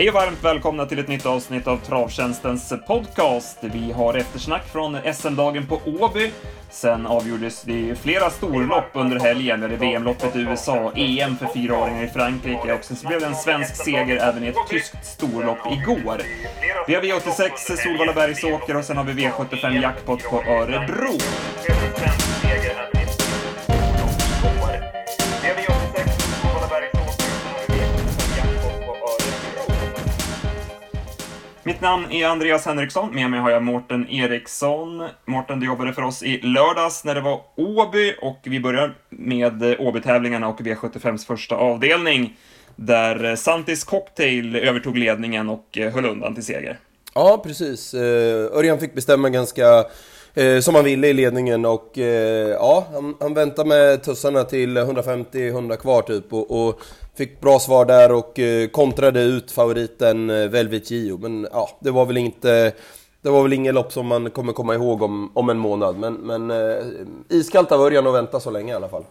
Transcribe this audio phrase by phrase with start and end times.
[0.00, 3.58] Hej och varmt välkomna till ett nytt avsnitt av Travtjänstens podcast.
[3.60, 6.30] Vi har eftersnack från SM-dagen på Åby.
[6.70, 9.60] Sen avgjordes det flera storlopp under helgen.
[9.60, 13.34] Det VM-loppet i USA, EM för fyraåringar i Frankrike och sen så blev det en
[13.34, 16.22] svensk seger även i ett tyskt storlopp igår.
[16.86, 21.18] Vi har V86 Solvalla Bergsåker och sen har vi V75 Jackpot på Örebro.
[31.70, 35.08] Mitt namn är Andreas Henriksson, med mig har jag Mårten Eriksson.
[35.24, 39.76] Mårten, du jobbade för oss i lördags när det var Åby och vi börjar med
[39.78, 42.36] Åby-tävlingarna och V75s första avdelning
[42.76, 46.78] där Santis Cocktail övertog ledningen och höll undan till seger.
[47.14, 47.94] Ja, precis.
[47.94, 49.84] Eh, Örjan fick bestämma ganska
[50.34, 54.78] eh, som han ville i ledningen och eh, ja, han, han väntade med tussarna till
[54.78, 56.80] 150-100 kvar typ och, och
[57.20, 61.18] Fick bra svar där och eh, kontrade ut favoriten eh, Velvet Gio.
[61.18, 62.72] Men ja, det var väl inte...
[63.22, 65.96] Det var väl inget lopp som man kommer komma ihåg om, om en månad.
[65.96, 66.84] Men, men eh,
[67.28, 69.04] iskallt av Örjan att vänta så länge i alla fall.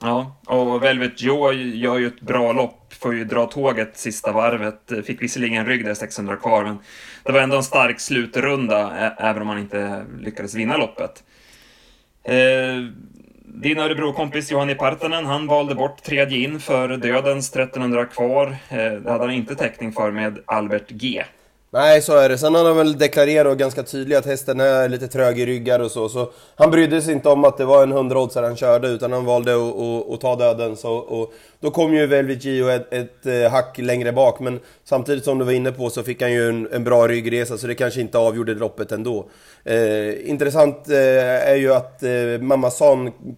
[0.00, 4.92] Ja, och Velvet Joe gör ju ett bra lopp, får ju dra tåget sista varvet.
[5.04, 6.78] Fick visserligen rygg där 600 kvar, men
[7.22, 11.24] det var ändå en stark slutrunda, även om han inte lyckades vinna loppet.
[12.22, 12.84] Eh,
[13.44, 18.56] din Örebro-kompis Johanni Partanen, han valde bort tredje in för dödens 1300 kvar.
[18.68, 21.24] Eh, det hade han inte täckning för med Albert G.
[21.70, 22.38] Nej, så är det.
[22.38, 25.90] Sen har han väl deklarerat ganska tydligt att hästen är lite trög i ryggar och
[25.90, 26.08] så.
[26.08, 29.24] Så han brydde sig inte om att det var en 100-oddsare han körde, utan han
[29.24, 30.76] valde att, att, att ta döden.
[30.84, 35.24] och, och då kom ju Velvet Gio ett, ett, ett, hack längre bak, men samtidigt
[35.24, 37.74] som du var inne på så fick han ju en, en bra ryggresa, så det
[37.74, 39.28] kanske inte avgjorde loppet ändå.
[39.64, 42.70] Eh, intressant eh, är ju att eh, Mamma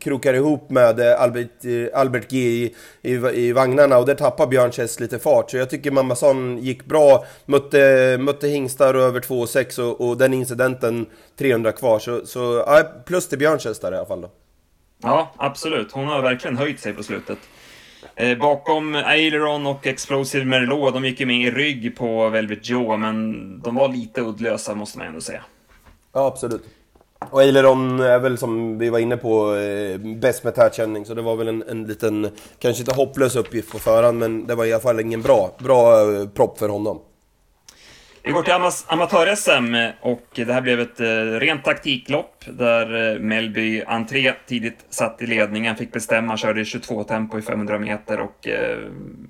[0.01, 4.47] krokar ihop med eh, Albert, eh, Albert G i, i, i, vagnarna och där tappar
[4.47, 5.51] Björn Kjess lite fart.
[5.51, 6.17] Så jag tycker Mamma
[6.61, 11.07] gick bra, mötte, mötte hingstar över 2,6 och, och den incidenten
[11.39, 11.99] 300 kvar.
[11.99, 12.65] Så, så
[13.07, 14.31] plus till Björn Kjess där i alla fall då.
[15.03, 15.93] Ja, absolut.
[15.93, 17.39] Hon har verkligen höjt sig på slutet.
[18.15, 22.97] Eh, bakom Aileron och Explosive Merlot, de gick ju med i rygg på Velvet Joe,
[22.97, 25.43] men de var lite uddlösa måste man ändå säga.
[26.13, 26.63] Ja, absolut.
[27.31, 31.23] Och Aileron är väl som vi var inne på eh, bäst med tätkänning, så det
[31.23, 32.29] var väl en, en liten,
[32.59, 36.13] kanske inte hopplös uppgift på förhand, men det var i alla fall ingen bra, bra
[36.13, 37.01] eh, propp för honom.
[38.23, 38.53] Vi går till
[38.87, 41.07] amatör-SM och det här blev ett eh,
[41.41, 47.39] rent taktiklopp där eh, Melby entré tidigt satt i ledningen, fick bestämma, körde i 22-tempo
[47.39, 48.79] i 500 meter och eh,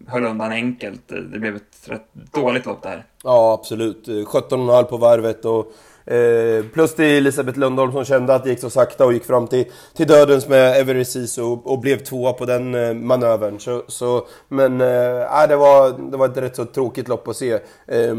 [0.08, 1.08] höll undan enkelt.
[1.08, 3.04] Det blev ett rätt dåligt lopp det här.
[3.24, 4.08] Ja, absolut.
[4.08, 5.72] Eh, 17,5 på varvet och
[6.06, 9.46] Eh, plus till Elisabeth Lundholm som kände att det gick så sakta och gick fram
[9.46, 9.64] till,
[9.96, 13.58] till dödens med Everesis och, och blev tvåa på den eh, manövern.
[13.58, 17.36] Så, så, men eh, äh, det, var, det var ett rätt så tråkigt lopp att
[17.36, 17.52] se.
[17.86, 18.14] Eh,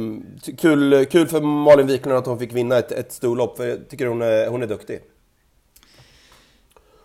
[0.58, 4.06] kul, kul för Malin Wiklund att hon fick vinna ett, ett storlopp, för jag tycker
[4.06, 5.00] hon är, hon är duktig.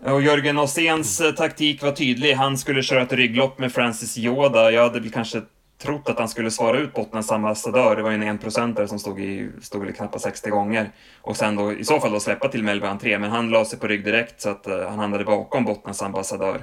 [0.05, 2.35] Och Jörgen Åséns eh, taktik var tydlig.
[2.35, 4.71] Han skulle köra ett rygglopp med Francis Yoda.
[4.71, 5.43] Jag hade väl kanske
[5.79, 7.97] trott att han skulle svara ut Bottnas ambassadör.
[7.97, 10.91] Det var ju en enprocentare som stod i stod väl knappt 60 gånger.
[11.21, 13.79] Och sen då i så fall då släppa till Melby entré, men han la sig
[13.79, 16.63] på rygg direkt så att uh, han hamnade bakom Bottnas ambassadör.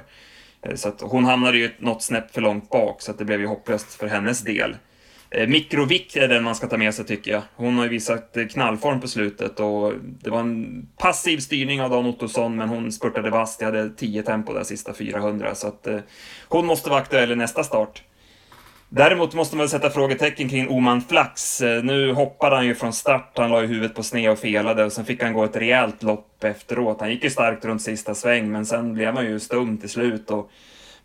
[0.68, 3.40] Uh, så att hon hamnade ju något snäpp för långt bak, så att det blev
[3.40, 4.76] ju hopplöst för hennes del.
[5.30, 7.42] Eh, uh, Mikrovik är den man ska ta med sig tycker jag.
[7.56, 12.06] Hon har ju visat knallform på slutet och det var en passiv styrning av Dan
[12.06, 13.60] Ottosson, men hon spurtade vasst.
[13.60, 15.86] Jag hade 10 tempo där sista 400, så att
[16.48, 18.02] hon måste vara aktuell i nästa start.
[18.96, 21.60] Däremot måste man sätta frågetecken kring Oman Flax.
[21.60, 24.84] Eh, nu hoppade han ju från start, han la ju huvudet på sned och felade
[24.84, 27.00] och sen fick han gå ett rejält lopp efteråt.
[27.00, 30.30] Han gick ju starkt runt sista sväng, men sen blev han ju stum till slut
[30.30, 30.50] och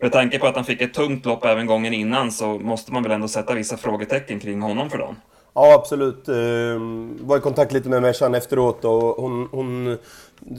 [0.00, 3.02] med tanke på att han fick ett tungt lopp även gången innan så måste man
[3.02, 5.16] väl ändå sätta vissa frågetecken kring honom för dagen.
[5.54, 6.24] Ja, absolut.
[6.26, 6.80] Jag
[7.20, 9.98] var i kontakt lite med Mercan efteråt och hon, hon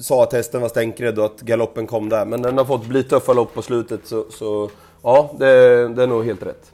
[0.02, 2.26] sa att hästen var stänkrädd och att galoppen kom där.
[2.26, 4.70] Men den har fått bli tuffa lopp på slutet så, så
[5.03, 6.72] ja, det, det är nog helt rätt.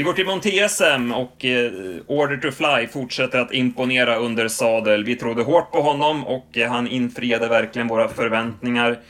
[0.00, 1.72] Vi går till Monte-SM och eh,
[2.06, 5.04] Order to Fly fortsätter att imponera under sadel.
[5.04, 9.00] Vi trodde hårt på honom och eh, han infriade verkligen våra förväntningar.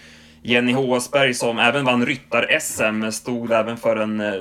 [0.42, 4.32] Jenny Håsberg, som även vann ryttar-SM, stod även för en eh,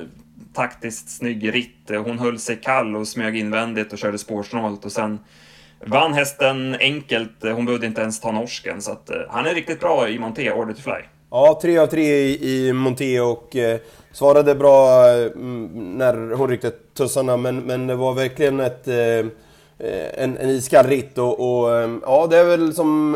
[0.54, 1.90] taktiskt snygg ritt.
[2.04, 5.18] Hon höll sig kall och smög invändigt och körde spårsnålt och sen
[5.86, 7.42] vann hästen enkelt.
[7.42, 10.52] Hon behövde inte ens ta norsken, så att, eh, han är riktigt bra i Monté,
[10.52, 11.02] Order to Fly.
[11.30, 13.80] Ja, tre av tre i, i Monté och eh,
[14.12, 15.30] svarade bra eh,
[15.74, 18.96] när hon ryckte tussarna, men, men det var verkligen ett, eh,
[19.78, 21.70] eh, en, en iskall ritt och, och,
[22.02, 23.10] ja, det är väl som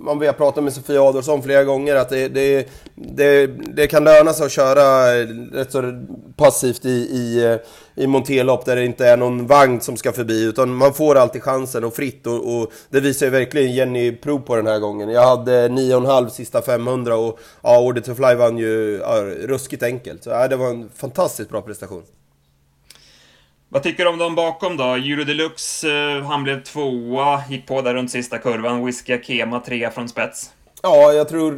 [0.00, 4.04] man vi har pratat med Sofia Adolfsson flera gånger, att det, det, det, det kan
[4.04, 5.14] löna sig att köra
[5.52, 6.04] rätt så
[6.40, 10.44] passivt i, i, eh, i monterlopp där det inte är någon vagn som ska förbi,
[10.44, 12.26] utan man får alltid chansen och fritt.
[12.26, 15.08] Och, och det visar ju verkligen Jenny prov på den här gången.
[15.08, 20.24] Jag hade 9,5 sista 500 och ja, Order to Fly vann ju ja, ruskigt enkelt.
[20.24, 22.02] Så ja, det var en fantastiskt bra prestation.
[23.68, 24.84] Vad tycker du om dem bakom då?
[24.84, 28.84] Euro Deluxe, eh, han blev tvåa, gick på där runt sista kurvan.
[28.86, 30.50] Whisky Akema trea från spets.
[30.82, 31.52] Ja, jag tror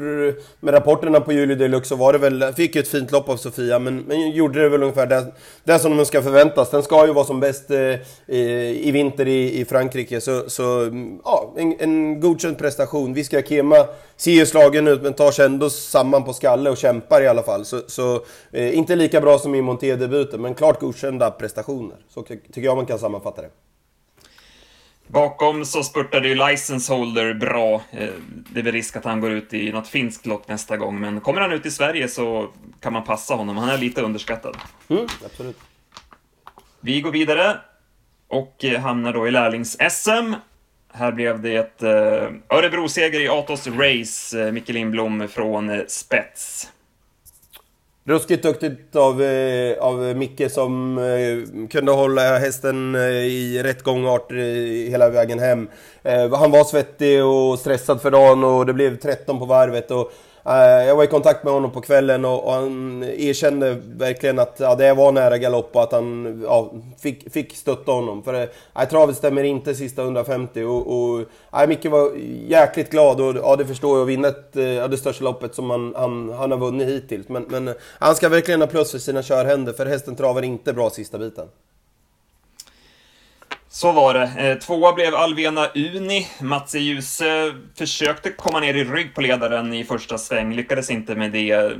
[0.61, 3.37] med rapporterna på Julie Deluxe så var det väl, fick ju ett fint lopp av
[3.37, 5.27] Sofia, men, men gjorde det väl ungefär det,
[5.65, 6.71] det som de ska förväntas.
[6.71, 10.91] Den ska ju vara som bäst eh, i, vinter i, i Frankrike, så, så
[11.25, 13.15] ja, en, en godkänd prestation.
[13.15, 13.87] Whisky Kema
[14.17, 17.43] ser ju slagen ut, men tar sig ändå samman på skalle och kämpar i alla
[17.43, 17.65] fall.
[17.65, 18.21] Så, så
[18.53, 21.97] eh, inte lika bra som i Monté-debuten, men klart godkända prestationer.
[22.09, 23.49] Så tycker jag man kan sammanfatta det.
[25.07, 27.75] Bakom så spurtade ju License Holder bra.
[27.91, 31.01] Eh, det är väl risk att han går ut i något finskt lopp nästa gång,
[31.01, 32.49] men kommer han ut i Sverige så
[32.81, 33.57] kan man passa honom.
[33.57, 34.57] Han är lite underskattad.
[34.89, 35.59] Mm, absolut.
[36.81, 37.57] Vi går vidare
[38.29, 40.35] och eh, hamnar då i lärlings-SM.
[40.95, 46.71] Här blev det ett eh, Örebro-seger i Atos Race, Micke Lindblom från spets.
[48.05, 54.33] Ruskigt duktigt av, eh, av Micke som eh, kunde hålla hästen eh, i rätt gångart
[54.89, 55.69] hela vägen hem.
[56.33, 59.91] Han var svettig och stressad för dagen och det blev 13 på varvet.
[59.91, 60.13] Och,
[60.47, 64.57] Eh, jag var i kontakt med honom på kvällen och, och han erkände verkligen att
[64.61, 68.23] ja, det var nära galopp och att han ja, fick, fick stötta honom.
[68.23, 68.49] För
[68.79, 71.21] äh, travet stämmer inte sista 150 och, och
[71.61, 72.13] äh, Micke var
[72.47, 75.55] jäkligt glad och ja, det förstår jag, att vinna ett, eh, ja, det största loppet
[75.55, 77.29] som han, han, han har vunnit hittills.
[77.29, 80.91] Men, men han ska verkligen ha plus för sina körhänder för hästen travar inte bra
[80.91, 81.47] sista biten.
[83.75, 84.31] Så var det.
[84.39, 86.27] Eh, tvåa blev Alvena Uni.
[86.41, 86.79] Mats e.
[86.79, 91.73] Djuse försökte komma ner i rygg på ledaren i första sväng, lyckades inte med det.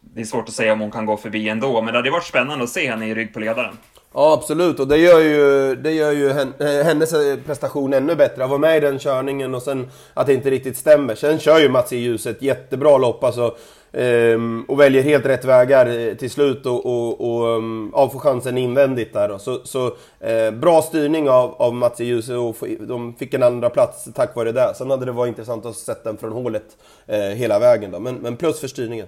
[0.00, 2.24] Det är svårt att säga om hon kan gå förbi ändå, men det hade varit
[2.24, 3.78] spännande att se henne i rygg på ledaren.
[4.14, 4.80] Ja, absolut.
[4.80, 8.44] Och det gör ju, det gör ju eh, hennes eh, prestation ännu bättre.
[8.44, 11.14] Att vara med i den körningen och sen att det inte riktigt stämmer.
[11.14, 11.96] Sen kör ju Mats e.
[11.96, 13.56] i ljuset jättebra lopp alltså.
[13.92, 18.18] Um, och väljer helt rätt vägar eh, till slut och, och, och um, ja, får
[18.18, 19.38] chansen invändigt där då.
[19.38, 24.08] Så, så uh, bra styrning av, av Mats Djuse och de fick en andra plats
[24.14, 24.74] tack vare det.
[24.74, 26.76] Sen hade det varit intressant att se den från hålet
[27.12, 28.00] uh, hela vägen då.
[28.00, 29.06] Men, men plus för styrningen.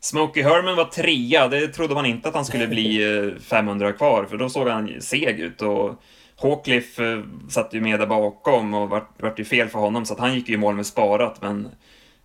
[0.00, 4.36] Smokey Herman var trea, det trodde man inte att han skulle bli 500 kvar, för
[4.36, 5.62] då såg han seg ut.
[5.62, 5.94] Och
[6.36, 10.20] Hawcliffe satt ju med där bakom och vart, vart ju fel för honom, så att
[10.20, 11.68] han gick ju i mål med sparat, men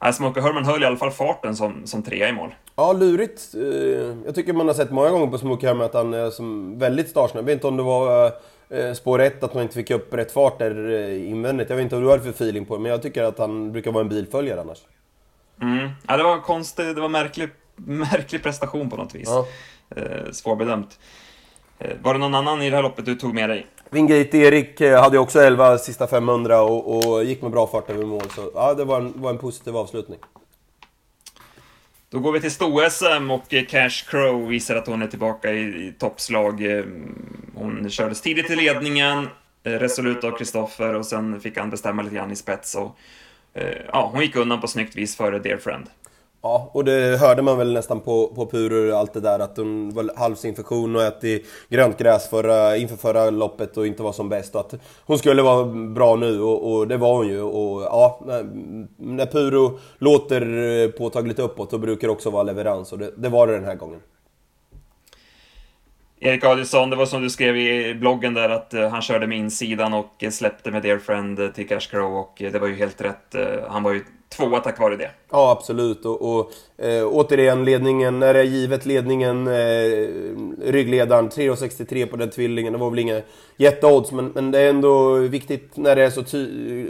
[0.03, 2.55] Nej, Smokey Herman höll i alla fall farten som, som trea i mål.
[2.75, 3.55] Ja, lurigt.
[3.55, 3.61] Eh,
[4.25, 7.09] jag tycker man har sett många gånger på Smokey Herman att han är som väldigt
[7.09, 7.41] startsnabb.
[7.41, 8.31] Jag vet inte om det var
[8.69, 11.69] eh, spår 1, att man inte fick upp rätt fart där eh, invändigt.
[11.69, 13.71] Jag vet inte vad du har för feeling på det, men jag tycker att han
[13.71, 14.79] brukar vara en bilföljare annars.
[15.61, 15.89] Mm.
[16.07, 19.29] Ja, det var konstigt, det var märklig, märklig prestation på något vis.
[19.29, 19.45] Ja.
[20.31, 20.99] svårbedömt.
[22.01, 23.67] Var det någon annan i det här loppet du tog med dig?
[23.93, 27.89] Wingate Erik eh, hade ju också 11 sista 500 och, och, gick med bra fart
[27.89, 28.29] över mål.
[28.35, 30.19] Så ja, det var en, var en positiv avslutning.
[32.09, 35.93] Då går vi till sto-SM och Cash Crow visar att hon är tillbaka i, i
[35.99, 36.65] toppslag.
[36.65, 36.85] Eh,
[37.55, 39.27] hon kördes tidigt i ledningen,
[39.63, 42.75] eh, resolut av Kristoffer och sen fick han bestämma lite grann i spets.
[42.75, 42.97] Och,
[43.93, 45.89] ja, hon gick undan på snyggt vis före Dear Friend.
[46.45, 49.93] Ja, och det hörde man väl nästan på, på Puru, allt det där att hon
[49.93, 54.55] var halsinfektion och ätit grönt gräs förra, inför förra loppet och inte var som bäst.
[54.55, 54.73] Och att
[55.05, 57.41] hon skulle vara bra nu och, och det var hon ju.
[57.41, 58.19] Och ja,
[58.97, 63.47] när Puro låter påtagligt uppåt då brukar det också vara leverans och det, det var
[63.47, 63.99] det den här gången.
[66.25, 69.37] Erik Adielsson, det var som du skrev i bloggen där att eh, han körde med
[69.37, 72.75] insidan och släppte med Dear Friend eh, till Cash Crow och eh, det var ju
[72.75, 73.35] helt rätt.
[73.69, 74.05] Han var ju
[74.37, 75.11] tvåa tack vare det.
[75.31, 76.05] Ja, absolut.
[76.05, 76.51] Och, och
[76.85, 79.53] eh, återigen, ledningen, när det är givet ledningen, eh,
[80.71, 82.73] ryggledaren, 3,63 på den tvillingen.
[82.73, 83.21] Det var väl inga
[83.57, 86.47] jätteodds, men, men det är ändå viktigt när det är så ty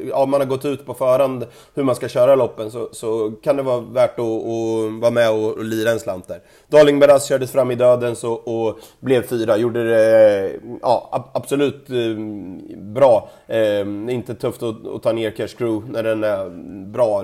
[0.10, 3.58] ja, man har gått ut på förhand hur man ska köra loppen, så, så kan
[3.58, 6.42] det vara värt att, att vara med och, och lira en slant där.
[6.68, 12.18] Darling Beras kördes fram i döden så, och blev fyra, gjorde det ja, absolut eh,
[12.78, 13.30] bra.
[13.48, 13.80] Eh,
[14.14, 16.50] inte tufft att, att ta ner Cash Crew när den är
[16.92, 17.24] bra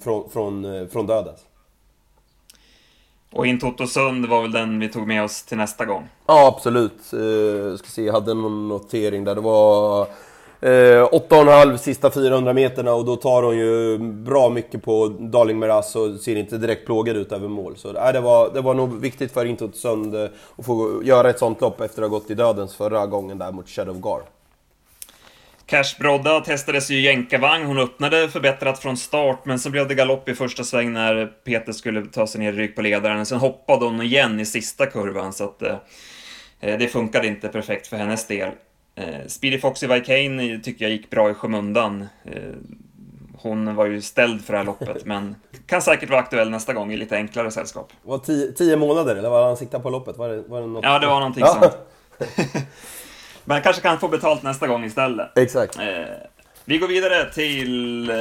[0.00, 1.40] från, från, eh, från dödens.
[3.32, 6.08] Och in Totosund var väl den vi tog med oss till nästa gång?
[6.26, 7.14] Ja, absolut.
[7.14, 9.34] Uh, ska se, jag hade någon notering där.
[9.34, 14.82] Det var uh, eh, 8,5 sista 400 meterna och då tar hon ju bra mycket
[14.82, 17.76] på Darling Meras och ser inte direkt plågad ut över mål.
[17.76, 21.38] Så uh, det, var, det var nog viktigt för Intotosund uh, att få göra ett
[21.38, 24.22] sånt lopp efter att ha gått i dödens förra gången där mot Shadow Gar.
[25.68, 27.66] Cash Brodda testades ju jänkarvagn.
[27.66, 31.72] Hon öppnade förbättrat från start, men så blev det galopp i första sväng när Peter
[31.72, 33.26] skulle ta sig ner i rygg på ledaren.
[33.26, 35.76] Sen hoppade hon igen i sista kurvan, så att eh,
[36.60, 38.50] det funkade inte perfekt för hennes del.
[38.94, 42.08] Eh, Speedy Foxy Vikane tycker jag gick bra i skymundan.
[42.24, 42.42] Eh,
[43.36, 46.92] hon var ju ställd för det här loppet, men kan säkert vara aktuell nästa gång
[46.92, 47.92] i lite enklare sällskap.
[48.02, 50.16] Var tio, tio månader, eller vad han siktade på loppet?
[50.16, 50.84] Var det, var det något?
[50.84, 51.60] Ja, det var någonting ja.
[51.60, 51.76] sånt.
[53.48, 55.38] men kanske kan få betalt nästa gång istället.
[55.38, 55.78] Exakt.
[55.78, 55.84] Eh,
[56.64, 58.16] vi går vidare till eh,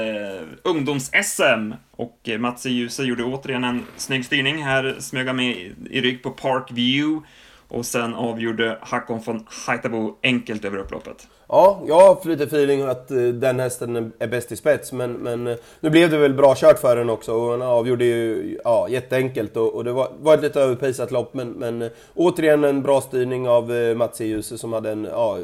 [0.64, 4.64] ungdoms-SM och eh, Mats Djuse gjorde återigen en snygg styrning.
[4.64, 7.28] Här smög med i, i rygg på Park View
[7.68, 11.28] och sen avgjorde Hakon von Haitabo enkelt över upploppet.
[11.50, 15.48] Ja, jag har lite feeling att eh, den hästen är bäst i spets, men, men
[15.48, 18.88] eh, nu blev det väl bra kört för den också och han avgjorde ju ja,
[18.90, 22.82] jätteenkelt och, och det var, var ett lite överprisat lopp, men, men eh, återigen en
[22.82, 25.40] bra styrning av Mats Ljuse som hade en ja,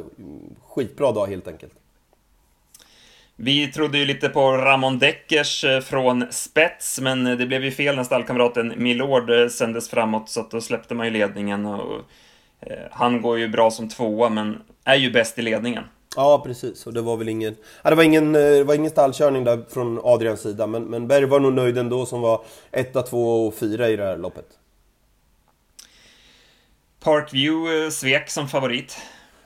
[0.68, 1.74] skitbra dag helt enkelt.
[3.36, 8.04] Vi trodde ju lite på Ramon Deckers från spets, men det blev ju fel när
[8.04, 11.66] stallkamraten Milord sändes framåt, så att då släppte man ju ledningen.
[11.66, 12.02] Och,
[12.60, 15.84] eh, han går ju bra som tvåa, men är ju bäst i ledningen.
[16.16, 16.88] Ja, precis.
[16.88, 17.56] Och det var väl ingen...
[17.82, 21.26] Ja, det var ingen, det var ingen stallkörning där från Adrians sida, men, men Berg
[21.26, 24.46] var nog nöjd ändå som var etta, två och fyra i det här loppet.
[27.04, 28.98] Parkview svek som favorit.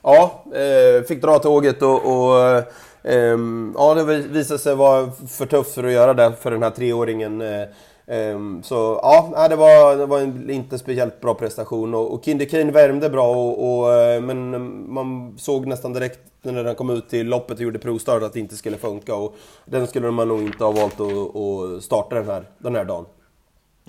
[0.02, 2.64] Ja, eh, fick dra tåget och, och
[3.08, 6.70] Um, ja, det visade sig vara för tufft för att göra det för den här
[6.70, 7.42] treåringen.
[7.42, 7.68] Um,
[8.10, 9.00] Ehm, så
[9.36, 13.10] ja, det var, det var en inte speciellt bra prestation och, och Kinder Kane värmde
[13.10, 17.28] bra och, och, eh, men eh, man såg nästan direkt när den kom ut till
[17.28, 20.64] loppet och gjorde provstart att det inte skulle funka och den skulle man nog inte
[20.64, 23.06] ha valt att, att starta den här, den här dagen.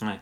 [0.03, 0.21] Nej.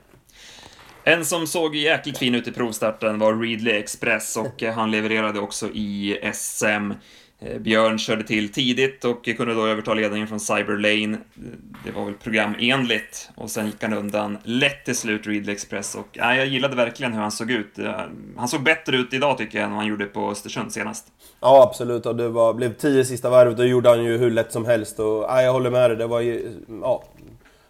[1.04, 5.40] En som såg jäkligt fin ut i provstarten var Readly Express och eh, han levererade
[5.40, 6.92] också i SM.
[7.38, 11.18] Eh, Björn körde till tidigt och kunde då överta ledningen från Cyber Lane.
[11.18, 11.42] Eh,
[11.84, 15.94] det var väl programenligt och sen gick han undan lätt till slut, Ridley Express.
[15.94, 17.78] Och ja, jag gillade verkligen hur han såg ut.
[17.78, 18.00] Eh,
[18.36, 21.06] han såg bättre ut idag tycker jag än vad han gjorde på Östersund senast.
[21.40, 22.06] Ja, absolut.
[22.06, 24.98] Och det var, blev tio sista varvet, då gjorde han ju hur lätt som helst.
[24.98, 26.52] Och, ja, jag håller med dig, det var ju...
[26.82, 27.04] Ja,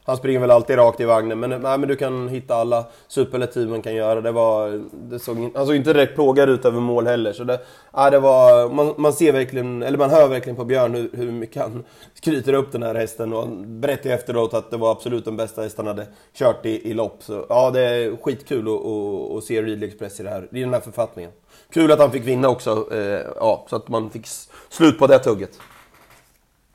[0.06, 3.68] han springer väl alltid rakt i vagnen, men, nej, men du kan hitta alla superlativ
[3.68, 4.20] man kan göra.
[4.20, 7.32] Det var, det såg, han såg alltså inte direkt plågad ut över mål heller.
[7.32, 7.60] Så det,
[7.96, 11.32] nej, det var, man, man ser verkligen, eller man hör verkligen på Björn hur, hur
[11.32, 11.84] mycket han
[12.14, 13.32] skryter upp den här hästen.
[13.32, 16.90] Och han berättade efteråt att det var absolut den bästa hästen han hade kört i,
[16.90, 17.22] i lopp.
[17.22, 20.60] Så ja, det är skitkul att, att, att se Ridley Express i, det här, i
[20.60, 21.30] den här författningen.
[21.72, 24.26] Kul att han fick vinna också, eh, ja, så att man fick
[24.68, 25.58] slut på det tugget.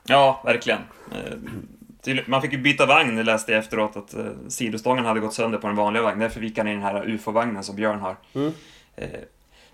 [0.07, 0.79] Ja, verkligen.
[1.11, 1.37] Eh,
[2.05, 5.57] Eh, man fick ju byta vagn, läste jag efteråt, att eh, sidostången hade gått sönder
[5.57, 6.19] på den vanliga vagnen.
[6.19, 8.15] Därför gick han i den här UFO-vagnen som Björn har.
[8.35, 8.53] Mm.
[8.95, 9.09] Eh,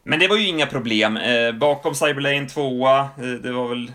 [0.04, 1.18] men det var ju inga problem.
[1.18, 3.92] Eh, bakom Cyberlane tvåa, eh, det var väl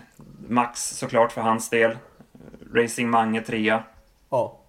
[0.47, 1.97] max såklart för hans del.
[2.73, 3.83] Racing Mange trea.
[4.29, 4.59] Ja.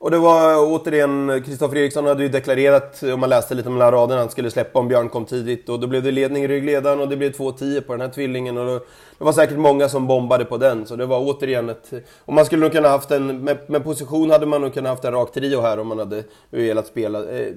[0.00, 4.20] Och det var återigen, Kristoffer Eriksson hade ju deklarerat, om man läste lite mellan raderna,
[4.20, 5.68] att han skulle släppa om Björn kom tidigt.
[5.68, 8.58] Och då blev det ledning i ryggledaren och det blev 2-10 på den här tvillingen.
[8.58, 8.80] Och då,
[9.18, 11.92] det var säkert många som bombade på den, så det var återigen ett...
[12.24, 15.04] Och man skulle nog kunna haft en, med, med position hade man nog kunnat haft
[15.04, 17.30] en rak trio här om man hade velat spela.
[17.30, 17.52] Eh,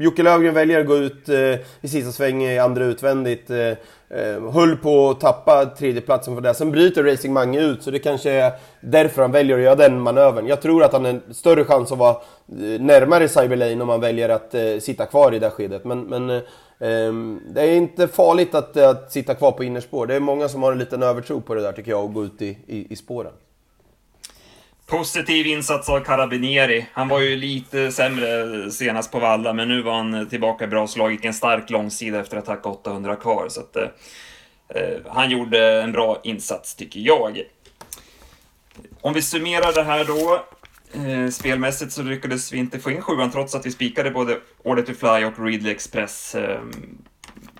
[0.00, 1.36] Jocke Löfgren väljer att gå ut eh,
[1.80, 3.50] i sista sväng i andra utvändigt.
[3.50, 3.72] Eh,
[4.12, 6.54] eh, höll på att tappa tredjeplatsen för det.
[6.54, 10.00] Sen bryter Racing Mange ut, så det kanske är därför han väljer att göra den
[10.00, 10.46] manövern.
[10.46, 12.16] Jag tror att han har en större chans att vara
[12.48, 15.84] eh, närmare Cyberlane om han väljer att eh, sitta kvar i det skedet.
[15.84, 17.12] Men, men eh,
[17.54, 20.06] det är inte farligt att, att sitta kvar på innerspår.
[20.06, 22.24] Det är många som har en liten övertro på det där tycker jag, och gå
[22.24, 23.32] ut i, i, i spåren.
[24.86, 26.86] Positiv insats av Carabinieri.
[26.92, 30.86] Han var ju lite sämre senast på Valla, men nu var han tillbaka i bra
[30.86, 31.12] slag.
[31.12, 33.48] Gick en stark långsida efter att ha 800 kvar.
[33.48, 33.88] Så att, eh,
[35.06, 37.42] han gjorde en bra insats, tycker jag.
[39.00, 40.44] Om vi summerar det här då.
[40.94, 44.82] Eh, spelmässigt så lyckades vi inte få in sjuan trots att vi spikade både Order
[44.82, 46.34] to Fly och Readly Express.
[46.34, 46.60] Eh,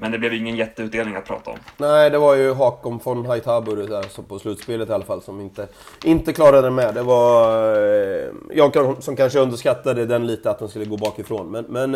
[0.03, 1.59] men det blev ingen jätteutdelning att prata om.
[1.77, 5.41] Nej, det var ju Hakon von Haithabu där, som på slutspelet i alla fall, som
[5.41, 5.69] inte,
[6.05, 6.95] inte klarade med.
[6.95, 11.51] Det var eh, jag som kanske underskattade den lite, att de skulle gå bakifrån.
[11.51, 11.95] Men, men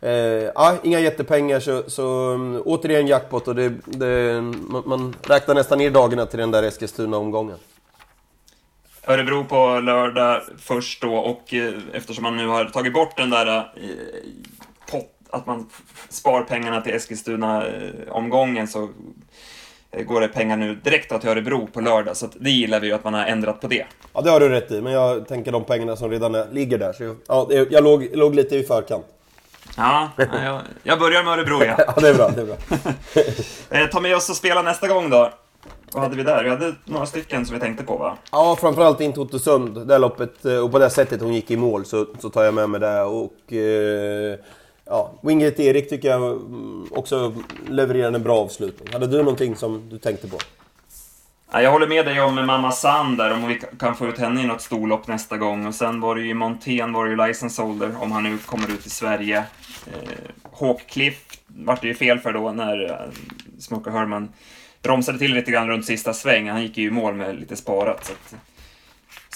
[0.00, 5.78] eh, inga jättepengar, så, så um, återigen jackpot och det, det, man, man räknar nästan
[5.78, 7.58] ner dagarna till den där Eskilstuna-omgången.
[9.06, 13.56] Örebro på lördag först då och eh, eftersom man nu har tagit bort den där
[13.56, 13.62] eh,
[15.34, 15.66] att man
[16.08, 18.88] spar pengarna till Eskilstuna-omgången så
[19.90, 22.92] eh, går det pengar nu direkt till Örebro på lördag, så det gillar vi ju
[22.92, 23.84] att man har ändrat på det.
[24.12, 26.78] Ja, det har du rätt i, men jag tänker de pengarna som redan är, ligger
[26.78, 26.92] där.
[26.92, 29.06] Så ja, jag låg, låg lite i förkant.
[29.76, 31.74] Ja, jag, jag börjar med Örebro ja.
[31.86, 32.28] ja, det är bra.
[32.30, 33.86] Det är bra.
[33.92, 35.32] Ta med oss och spela nästa gång då.
[35.92, 36.44] Vad hade vi där?
[36.44, 38.16] Vi hade några stycken som vi tänkte på va?
[38.32, 40.44] Ja, framförallt in till Ottosund, det loppet.
[40.44, 42.80] eh, Och på det sättet hon gick i mål så, så tar jag med mig
[42.80, 43.02] det.
[43.02, 44.38] Och, eh,
[44.84, 46.40] ja, Wingate Erik tycker jag
[46.92, 47.34] också
[47.68, 48.92] levererade en bra avslutning.
[48.92, 50.38] Hade du någonting som du tänkte på?
[51.52, 54.46] Jag håller med dig om Mamma Sand där, om vi kan få ut henne i
[54.46, 55.66] något storlopp nästa gång.
[55.66, 58.70] Och sen var det ju Montén, var det ju License Holder, om han nu kommer
[58.70, 59.44] ut i Sverige.
[59.86, 60.10] Eh,
[60.60, 63.12] Hawkcliff vart det ju fel för då när eh,
[63.58, 64.32] Smoker Herman
[64.82, 66.48] bromsade till lite grann runt sista sväng.
[66.48, 68.04] Han gick ju i mål med lite sparat.
[68.04, 68.34] Så att,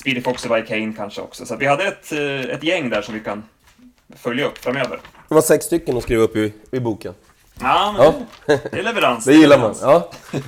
[0.00, 1.46] Speedy Fox och Vikane kanske också.
[1.46, 3.44] Så att vi hade ett, eh, ett gäng där som vi kan
[4.16, 5.00] följa upp framöver.
[5.28, 7.14] Det var sex stycken att skriva upp i, i boken.
[7.60, 8.02] Ja, men
[8.46, 8.58] Ja.
[8.70, 9.24] det är leverans.
[9.24, 9.74] Det gillar man.
[9.82, 10.10] Ja.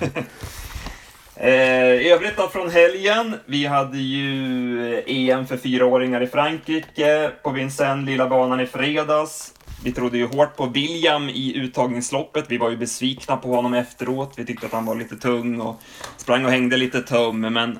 [1.36, 7.30] Eh, I övrigt då från helgen, vi hade ju eh, EM för fyraåringar i Frankrike
[7.42, 9.54] på Vincennes, lilla banan i fredags.
[9.84, 14.32] Vi trodde ju hårt på William i uttagningsloppet, vi var ju besvikna på honom efteråt,
[14.36, 15.80] vi tyckte att han var lite tung och
[16.16, 17.78] sprang och hängde lite tum, men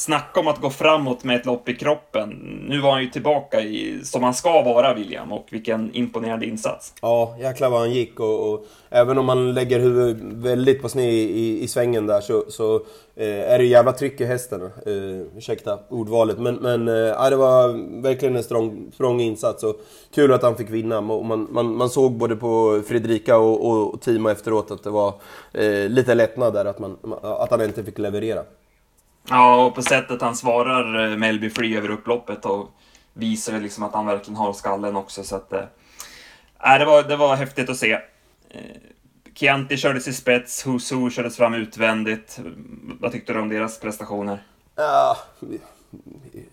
[0.00, 2.28] snacka om att gå framåt med ett lopp i kroppen.
[2.68, 6.94] Nu var han ju tillbaka i, som han ska vara, William, och vilken imponerande insats.
[7.02, 11.12] Ja, jäklar vad han gick och, och även om man lägger huvudet väldigt på sned
[11.12, 12.74] i, i svängen där så, så
[13.16, 14.62] eh, är det jävla tryck i hästen.
[14.62, 17.68] Eh, ursäkta ordvalet, men, men eh, det var
[18.02, 19.76] verkligen en strong, strong insats och
[20.14, 21.00] kul att han fick vinna.
[21.00, 25.14] Man, man, man såg både på Fredrika och, och, och Timo efteråt att det var
[25.52, 28.42] eh, lite lättnad där att, man, att han inte fick leverera.
[29.28, 32.70] Ja, och på sättet han svarar eh, Melby Free över upploppet och
[33.12, 35.24] visar liksom att han verkligen har skallen också.
[35.24, 35.64] Så att, eh,
[36.64, 37.92] äh, det, var, det var häftigt att se.
[37.92, 38.60] Eh,
[39.34, 42.40] Chianti kördes i spets, Husu kördes fram utvändigt.
[43.00, 44.42] Vad tyckte du om deras prestationer?
[44.76, 45.16] Ja,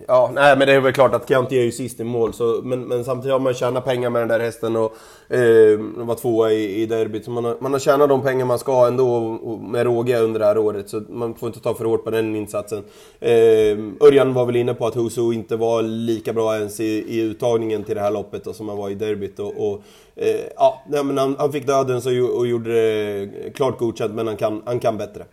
[0.08, 2.34] ja, nej men det är väl klart att Chianti är ju sist i mål.
[2.34, 4.96] Så, men, men samtidigt har man tjänat pengar med den där hästen och
[5.30, 7.26] eh, var tvåa i, i derbyt.
[7.26, 10.20] Så man har, man har tjänat de pengar man ska ändå och, och med råge
[10.20, 10.90] under det här året.
[10.90, 12.84] Så man får inte ta för hårt på den insatsen.
[13.20, 17.22] Eh, Örjan var väl inne på att Husu inte var lika bra ens i, i
[17.22, 19.40] uttagningen till det här loppet då, som han var i derbyt.
[19.40, 19.82] Och, och
[20.16, 24.38] eh, ja, men han, han fick döden så, och gjorde det klart godkänt men han
[24.38, 25.26] kan, han kan bättre.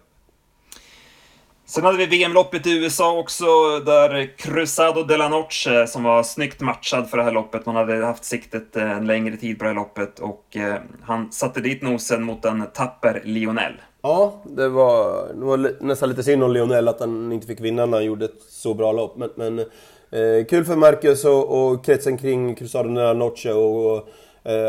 [1.66, 3.44] Sen hade vi VM-loppet i USA också,
[3.86, 7.76] där Cruzado de la Noche, eh, som var snyggt matchad för det här loppet, man
[7.76, 11.60] hade haft siktet eh, en längre tid på det här loppet, och eh, han satte
[11.60, 13.72] dit nosen mot en tapper Lionel.
[14.02, 17.86] Ja, det var, det var nästan lite synd om Lionel att han inte fick vinna
[17.86, 19.16] när han gjorde ett så bra lopp.
[19.16, 23.52] Men, men eh, kul för Marcus och, och kretsen kring Cruzado de la Noche.
[23.52, 24.08] Och, och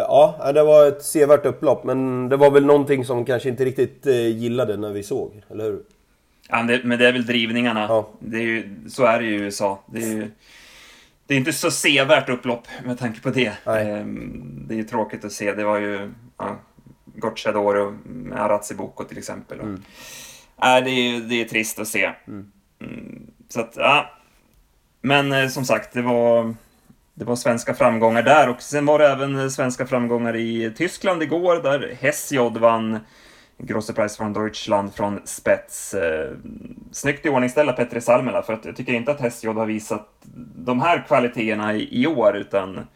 [0.07, 4.05] ja, det var ett sevärt upplopp, men det var väl någonting som kanske inte riktigt
[4.35, 5.79] gillade när vi såg, eller hur?
[6.49, 7.85] Ja, det, men det är väl drivningarna.
[7.89, 8.09] Ja.
[8.19, 9.83] Det är ju, så är det ju i USA.
[9.85, 10.31] Det är, ju,
[11.27, 13.53] det är inte så sevärt upplopp med tanke på det.
[13.65, 13.91] Nej.
[13.91, 15.53] Ehm, Det är ju tråkigt att se.
[15.53, 16.59] Det var ju ja,
[17.05, 18.75] Gocciadoro med Arazzi
[19.09, 19.59] till exempel.
[19.59, 19.79] Och,
[20.61, 22.11] ja, det, är, det är trist att se.
[22.27, 22.51] Mm,
[23.49, 24.11] så att, ja.
[25.01, 26.55] Men eh, som sagt, det var,
[27.13, 31.23] det var svenska framgångar där och sen var det även eh, svenska framgångar i Tyskland
[31.23, 32.99] igår där Hesjod vann
[33.57, 35.93] Grosse Preis från Deutschland från spets.
[35.93, 36.31] Eh,
[36.91, 40.07] snyggt iordningställda Petri Salmela, för att jag tycker inte att Hästjod har visat
[40.55, 42.87] de här kvaliteterna i, i år, utan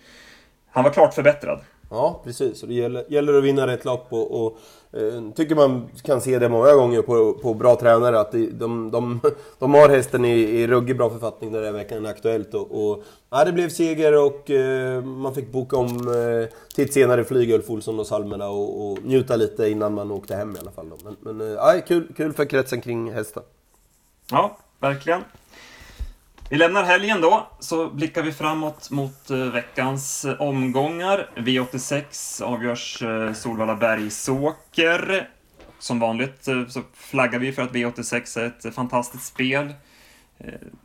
[0.72, 1.60] han var klart förbättrad.
[1.90, 2.60] Ja, precis.
[2.60, 4.58] Så det gäller, gäller att vinna rätt lopp och, och
[4.92, 8.92] eh, tycker man kan se det många gånger på, på bra tränare att de, de,
[8.92, 9.20] de,
[9.60, 12.54] de har hästen i, i ruggig bra författning när det är verkligen aktuellt.
[12.54, 16.94] Och, och, ja, det blev seger och eh, man fick boka om eh, till ett
[16.94, 20.60] senare flyg Ulf Olsson och Salmerna och, och njuta lite innan man åkte hem i
[20.60, 20.90] alla fall.
[20.90, 20.98] Då.
[21.04, 23.44] Men, men eh, ja, kul, kul för kretsen kring hästen.
[24.32, 25.22] Ja, verkligen.
[26.52, 31.30] Vi lämnar helgen då, så blickar vi framåt mot eh, veckans eh, omgångar.
[31.36, 35.30] V86 avgörs eh, Solvalla Bergsåker.
[35.80, 39.74] Som vanligt så flaggar vi för att V86 är ett fantastiskt spel.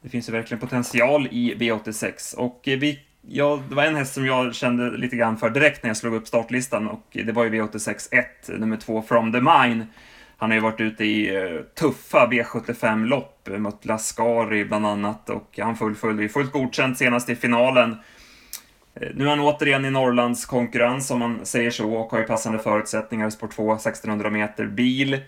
[0.02, 4.26] Det finns ju verkligen potential i V86 och vi Ja, det var en häst som
[4.26, 7.50] jag kände lite grann för direkt när jag slog upp startlistan och det var ju
[7.50, 9.86] V86 1, nummer 2, From the Mine.
[10.36, 15.58] Han har ju varit ute i eh, tuffa V75-lopp, mot mött Lascari bland annat och
[15.58, 17.96] han fullföljde ju fullt godkänt senast i finalen.
[18.94, 22.24] Eh, nu är han återigen i Norrlands konkurrens om man säger så och har ju
[22.24, 25.20] passande förutsättningar, i spår 2, 1600 meter bil.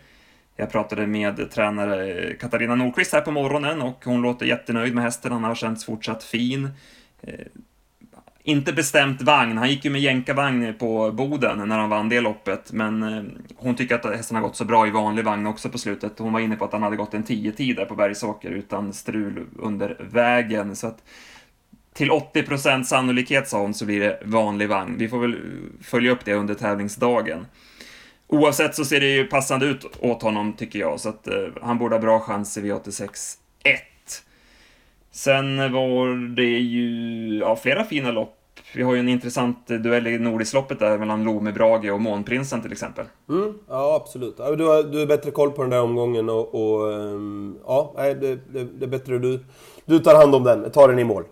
[0.57, 5.33] Jag pratade med tränare Katarina Nordqvist här på morgonen och hon låter jättenöjd med hästen,
[5.33, 6.71] han har känts fortsatt fin.
[7.23, 7.47] Eh,
[8.48, 12.72] inte bestämt vagn, han gick ju med jänkarvagn på Boden när han vann det loppet,
[12.72, 13.22] men eh,
[13.56, 16.18] hon tycker att hästen har gått så bra i vanlig vagn också på slutet.
[16.18, 19.46] Hon var inne på att han hade gått en 10-tid där på Bergsåker utan strul
[19.59, 21.04] under vägen, så att
[21.94, 24.94] till 80% sannolikhet, sa hon, så blir det vanlig vagn.
[24.98, 25.37] Vi får väl
[25.82, 27.46] följa upp det under tävlingsdagen.
[28.26, 31.00] oavsett så ser det ju passande ut åt honom, tycker jag.
[31.00, 33.37] Så att eh, han borde ha bra chans i V86
[35.16, 38.37] Sen var det ju ja, flera fina lopp.
[38.74, 42.72] Vi har ju en intressant duell i Nordisloppet där mellan Lome Brage och Månprinsen till
[42.72, 43.05] exempel.
[43.29, 44.37] Mm, ja, absolut.
[44.37, 48.14] Du har, du har bättre koll på den där omgången och, och ehm, ja, det,
[48.52, 49.44] det, det är bättre du,
[49.85, 51.24] du tar hand om den, tar den i mål.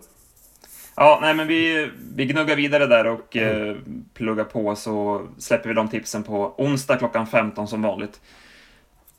[0.95, 3.75] Ja, nej men vi, vi gnuggar vidare där och eh,
[4.13, 8.21] pluggar på så släpper vi de tipsen på onsdag klockan 15 som vanligt.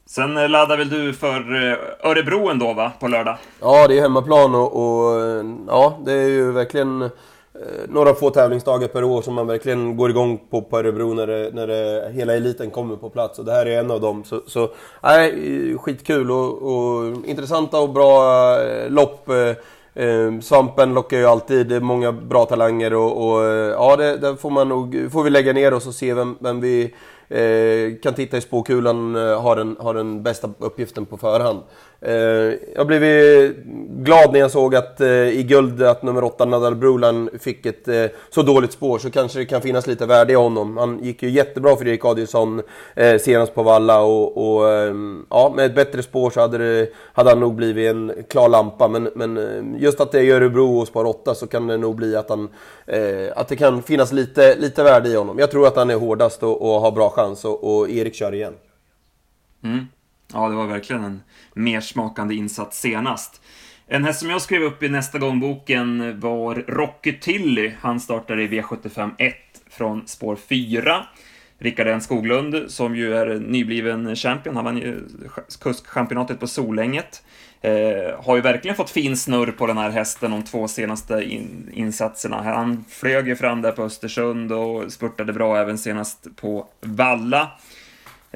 [0.09, 3.37] Sen eh, laddar väl du för eh, Örebro ändå va, på lördag?
[3.61, 7.11] Ja, det är hemmaplan och, och eh, ja, det är ju verkligen
[7.88, 11.51] några få tävlingsdagar per år som man verkligen går igång på, på Örebro när, det,
[11.55, 13.38] när det, hela eliten kommer på plats.
[13.38, 14.25] Och det här är en av dem.
[14.25, 14.69] Så, så
[15.03, 18.57] nej, skitkul och, och intressanta och bra
[18.88, 19.29] lopp.
[19.95, 24.35] Eh, Svampen lockar ju alltid, det är många bra talanger och, och ja, det, där
[24.35, 26.95] får, man nog, får vi lägga ner oss och se vem, vem vi
[27.28, 31.62] eh, kan titta i spåkulan eh, har, den, har den bästa uppgiften på förhand.
[32.00, 32.14] Eh,
[32.74, 33.50] jag blev eh,
[33.88, 37.88] glad när jag såg att eh, i guld att nummer 8 Nadal Brulan fick ett
[37.88, 40.76] eh, så dåligt spår så kanske det kan finnas lite värde i honom.
[40.76, 42.62] Han gick ju jättebra för Erik Adielsson
[42.94, 46.88] eh, senast på Valla och, och ehm, ja, med ett bättre spår så hade, det,
[47.12, 48.88] hade han nog blivit en klar lampa.
[48.88, 51.96] Men, men eh, just att det är Örebro och spår 8 så kan det nog
[51.96, 52.48] bli att, han,
[52.86, 55.38] eh, att det kan finnas lite, lite värde i honom.
[55.38, 58.35] Jag tror att han är hårdast och, och har bra chans och, och Erik kör
[58.35, 58.55] igen.
[59.62, 59.87] Mm.
[60.33, 61.22] Ja, det var verkligen en
[61.55, 63.42] mersmakande insats senast.
[63.87, 67.72] En häst som jag skrev upp i nästa gångboken var Rocky Tilly.
[67.81, 69.35] Han startade i V75 1
[69.70, 71.07] från spår 4.
[71.59, 75.01] Rickard N Skoglund, som ju är nybliven champion, han vann ju
[75.61, 77.23] kuskchampionatet på Solänget.
[77.61, 81.71] Eh, har ju verkligen fått fin snurr på den här hästen de två senaste in
[81.73, 82.42] insatserna.
[82.42, 87.51] Han flög ju fram där på Östersund och spurtade bra även senast på Valla.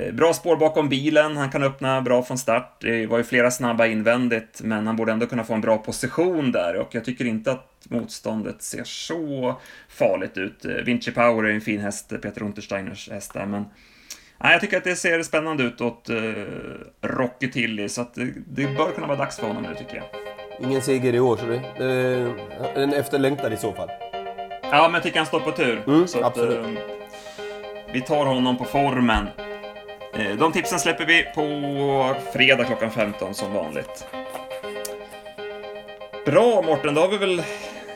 [0.01, 2.77] Eh, Bra spår bakom bilen, han kan öppna bra från start.
[2.81, 6.53] Det var ju flera snabba invändigt, men han borde ändå kunna få en bra position
[6.53, 9.55] där och jag tycker inte att motståndet ser så
[9.89, 10.65] farligt ut.
[10.65, 13.65] Eh, Vinci Power är en fin häst, Peter Untersteiners häst där, men
[14.39, 16.45] nej, jag tycker att det ser spännande ut åt uh,
[17.03, 20.05] Rocky Tilly, så att det, det bör kunna vara dags för honom nu tycker jag.
[20.69, 23.89] Ingen seger i år så det, är en efterlängtad i så fall.
[24.63, 25.83] Ja, men jag tycker han står på tur.
[25.87, 26.59] Mm, så att, absolut.
[26.59, 26.83] eh,
[27.93, 29.27] vi tar honom på formen.
[30.21, 34.07] Eh, De tipsen släpper vi på fredag klockan 15 som vanligt.
[36.27, 37.43] Bra Mårten, då har vi väl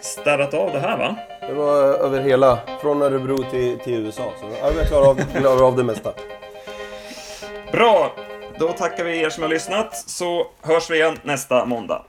[0.01, 1.17] städat av det här va?
[1.41, 4.33] Det var över hela, från Örebro till, till USA.
[4.41, 6.13] Så ja, vi klarar av, klarar av det mesta.
[7.73, 8.13] Bra!
[8.59, 12.03] Då tackar vi er som har lyssnat, så hörs vi igen nästa måndag.